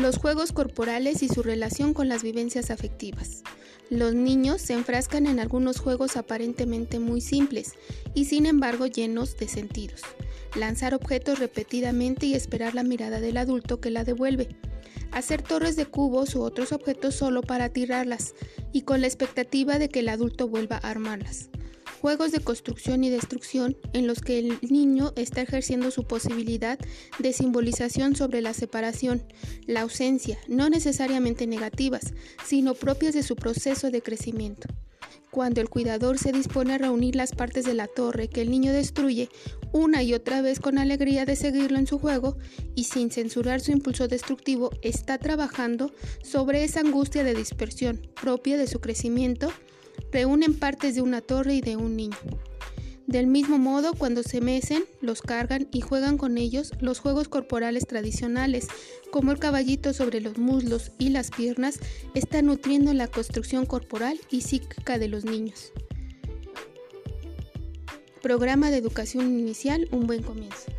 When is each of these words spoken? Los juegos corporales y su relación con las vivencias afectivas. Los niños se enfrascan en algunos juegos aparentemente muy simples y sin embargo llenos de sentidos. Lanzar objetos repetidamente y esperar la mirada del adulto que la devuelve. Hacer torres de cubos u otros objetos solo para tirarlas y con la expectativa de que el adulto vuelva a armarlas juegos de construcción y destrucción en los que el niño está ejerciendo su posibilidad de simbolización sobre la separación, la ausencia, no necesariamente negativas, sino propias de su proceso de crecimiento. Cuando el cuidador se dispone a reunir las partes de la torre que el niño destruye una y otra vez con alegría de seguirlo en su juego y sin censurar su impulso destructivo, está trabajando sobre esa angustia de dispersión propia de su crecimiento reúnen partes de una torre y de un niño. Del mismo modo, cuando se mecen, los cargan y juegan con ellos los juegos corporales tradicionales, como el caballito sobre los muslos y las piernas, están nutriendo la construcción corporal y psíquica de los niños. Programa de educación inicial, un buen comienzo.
Los 0.00 0.16
juegos 0.16 0.52
corporales 0.52 1.22
y 1.22 1.28
su 1.28 1.42
relación 1.42 1.92
con 1.92 2.08
las 2.08 2.22
vivencias 2.22 2.70
afectivas. 2.70 3.42
Los 3.90 4.14
niños 4.14 4.62
se 4.62 4.72
enfrascan 4.72 5.26
en 5.26 5.38
algunos 5.38 5.78
juegos 5.78 6.16
aparentemente 6.16 6.98
muy 6.98 7.20
simples 7.20 7.74
y 8.14 8.24
sin 8.24 8.46
embargo 8.46 8.86
llenos 8.86 9.36
de 9.36 9.46
sentidos. 9.46 10.00
Lanzar 10.56 10.94
objetos 10.94 11.38
repetidamente 11.38 12.24
y 12.24 12.32
esperar 12.32 12.74
la 12.74 12.82
mirada 12.82 13.20
del 13.20 13.36
adulto 13.36 13.78
que 13.78 13.90
la 13.90 14.04
devuelve. 14.04 14.48
Hacer 15.12 15.42
torres 15.42 15.76
de 15.76 15.84
cubos 15.84 16.34
u 16.34 16.40
otros 16.44 16.72
objetos 16.72 17.14
solo 17.14 17.42
para 17.42 17.68
tirarlas 17.68 18.32
y 18.72 18.82
con 18.82 19.02
la 19.02 19.06
expectativa 19.06 19.78
de 19.78 19.90
que 19.90 19.98
el 19.98 20.08
adulto 20.08 20.48
vuelva 20.48 20.76
a 20.76 20.88
armarlas 20.88 21.50
juegos 22.00 22.32
de 22.32 22.40
construcción 22.40 23.04
y 23.04 23.10
destrucción 23.10 23.76
en 23.92 24.06
los 24.06 24.20
que 24.20 24.38
el 24.38 24.58
niño 24.62 25.12
está 25.16 25.42
ejerciendo 25.42 25.90
su 25.90 26.04
posibilidad 26.04 26.78
de 27.18 27.32
simbolización 27.32 28.16
sobre 28.16 28.40
la 28.40 28.54
separación, 28.54 29.22
la 29.66 29.82
ausencia, 29.82 30.38
no 30.48 30.70
necesariamente 30.70 31.46
negativas, 31.46 32.14
sino 32.44 32.74
propias 32.74 33.14
de 33.14 33.22
su 33.22 33.36
proceso 33.36 33.90
de 33.90 34.02
crecimiento. 34.02 34.68
Cuando 35.30 35.60
el 35.60 35.68
cuidador 35.68 36.18
se 36.18 36.32
dispone 36.32 36.74
a 36.74 36.78
reunir 36.78 37.14
las 37.14 37.32
partes 37.32 37.64
de 37.64 37.74
la 37.74 37.86
torre 37.86 38.28
que 38.28 38.40
el 38.40 38.50
niño 38.50 38.72
destruye 38.72 39.28
una 39.72 40.02
y 40.02 40.14
otra 40.14 40.42
vez 40.42 40.58
con 40.58 40.78
alegría 40.78 41.24
de 41.24 41.36
seguirlo 41.36 41.78
en 41.78 41.86
su 41.86 41.98
juego 41.98 42.36
y 42.74 42.84
sin 42.84 43.10
censurar 43.10 43.60
su 43.60 43.70
impulso 43.70 44.08
destructivo, 44.08 44.70
está 44.82 45.18
trabajando 45.18 45.92
sobre 46.24 46.64
esa 46.64 46.80
angustia 46.80 47.22
de 47.22 47.34
dispersión 47.34 48.00
propia 48.20 48.56
de 48.56 48.66
su 48.66 48.80
crecimiento 48.80 49.52
reúnen 50.12 50.54
partes 50.54 50.94
de 50.94 51.02
una 51.02 51.20
torre 51.20 51.54
y 51.54 51.60
de 51.60 51.76
un 51.76 51.96
niño. 51.96 52.16
Del 53.06 53.26
mismo 53.26 53.58
modo, 53.58 53.94
cuando 53.94 54.22
se 54.22 54.40
mecen, 54.40 54.84
los 55.00 55.20
cargan 55.20 55.66
y 55.72 55.80
juegan 55.80 56.16
con 56.16 56.38
ellos 56.38 56.70
los 56.80 57.00
juegos 57.00 57.28
corporales 57.28 57.88
tradicionales, 57.88 58.68
como 59.10 59.32
el 59.32 59.40
caballito 59.40 59.92
sobre 59.92 60.20
los 60.20 60.38
muslos 60.38 60.92
y 60.96 61.08
las 61.08 61.32
piernas, 61.32 61.80
están 62.14 62.46
nutriendo 62.46 62.92
la 62.92 63.08
construcción 63.08 63.66
corporal 63.66 64.16
y 64.30 64.42
psíquica 64.42 64.98
de 64.98 65.08
los 65.08 65.24
niños. 65.24 65.72
Programa 68.22 68.70
de 68.70 68.76
educación 68.76 69.26
inicial, 69.40 69.88
un 69.90 70.06
buen 70.06 70.22
comienzo. 70.22 70.70